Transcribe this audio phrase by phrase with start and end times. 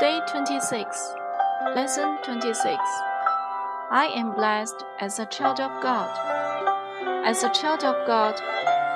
[0.00, 1.14] Day 26,
[1.76, 2.66] Lesson 26.
[3.92, 6.10] I am blessed as a child of God.
[7.24, 8.34] As a child of God,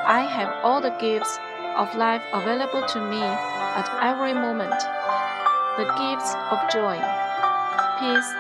[0.07, 1.39] I have all the gifts
[1.77, 4.75] of life available to me at every moment.
[5.79, 6.99] The gifts of joy,
[8.01, 8.31] peace,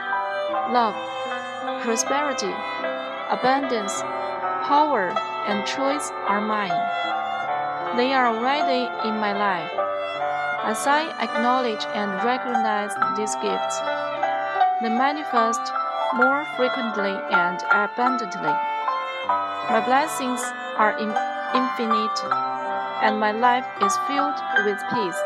[0.74, 0.96] love,
[1.82, 2.52] prosperity,
[3.30, 4.02] abundance,
[4.66, 5.14] power,
[5.46, 7.96] and choice are mine.
[7.96, 9.87] They are already in my life.
[10.68, 13.80] As I acknowledge and recognize these gifts,
[14.82, 15.64] they manifest
[16.12, 18.52] more frequently and abundantly.
[19.72, 20.44] My blessings
[20.76, 22.18] are infinite,
[23.00, 24.36] and my life is filled
[24.68, 25.20] with peace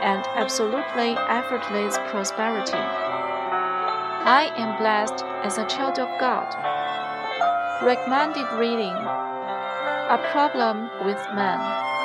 [0.00, 2.80] and absolutely effortless prosperity.
[4.24, 6.48] I am blessed as a child of God.
[7.84, 11.95] Recommended reading A Problem with Man.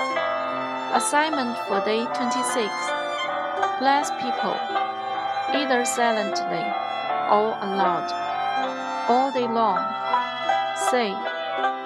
[0.94, 2.70] Assignment for day 26.
[3.78, 4.56] Bless people,
[5.52, 6.64] either silently
[7.30, 8.08] or aloud,
[9.08, 9.78] all day long.
[10.90, 11.12] Say,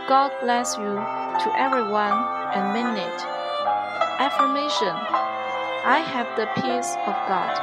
[0.09, 2.15] God bless you to everyone
[2.55, 3.19] and mean it.
[4.19, 4.95] Affirmation
[5.85, 7.57] I have the peace of God.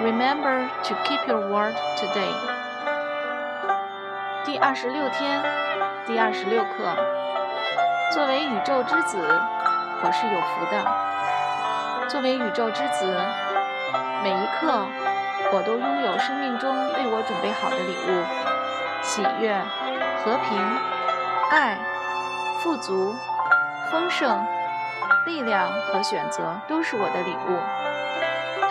[0.00, 2.32] Remember to keep your word today.
[4.44, 5.42] 第二十六天，
[6.06, 6.94] 第二十六课。
[8.14, 9.18] 作为宇宙之子，
[10.03, 12.09] 我是有福的。
[12.09, 13.17] 作为宇宙之子，
[14.21, 14.85] 每一刻
[15.53, 18.23] 我都拥有生命中为我准备好的礼物：
[19.01, 19.57] 喜悦、
[20.23, 20.59] 和平、
[21.51, 21.79] 爱、
[22.59, 23.15] 富足、
[23.89, 24.45] 丰盛、
[25.25, 27.59] 力量和选择都是我的礼物。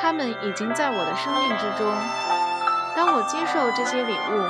[0.03, 1.95] 他们已经在我的生命之中。
[2.95, 4.47] 当我接受这些礼物。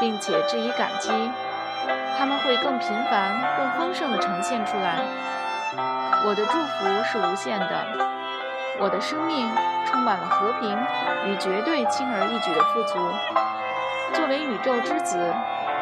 [0.00, 1.08] 并且致以感激，
[2.18, 4.98] 他们会更频繁、更丰盛地呈现出来。
[6.26, 7.84] 我的祝福是无限的，
[8.80, 9.46] 我的生命
[9.86, 10.74] 充满了和平
[11.26, 12.94] 与绝对轻而易举的富足。
[14.14, 15.18] 作为宇宙之子，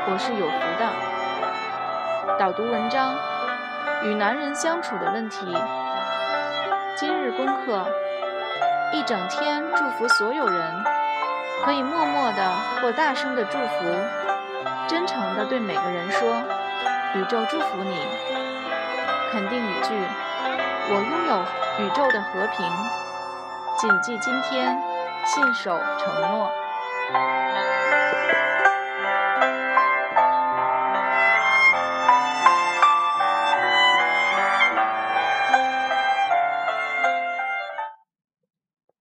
[0.09, 2.39] 我是有福的。
[2.41, 3.15] 导读文章：
[4.03, 5.57] 与男人相处的问题。
[6.97, 7.87] 今日功课：
[8.93, 10.85] 一整天祝福所有人。
[11.65, 13.85] 可以默默的或大声的祝福，
[14.89, 16.43] 真诚的对每个人说
[17.15, 17.97] ：“宇宙祝福你。”
[19.31, 19.95] 肯定语句
[20.91, 22.67] ：“我拥有宇宙的和平。”
[23.79, 24.81] 谨记今天，
[25.25, 26.51] 信守承诺。